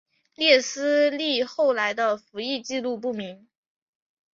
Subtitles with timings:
[0.33, 3.47] 列斯利后来的服役纪录不明。